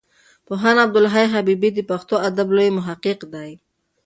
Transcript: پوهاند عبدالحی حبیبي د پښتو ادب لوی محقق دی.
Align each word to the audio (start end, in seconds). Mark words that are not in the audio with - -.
پوهاند 0.45 0.79
عبدالحی 0.85 1.27
حبیبي 1.33 1.69
د 1.73 1.79
پښتو 1.89 2.15
ادب 2.27 2.47
لوی 2.55 2.69
محقق 2.77 3.19
دی. 3.33 3.51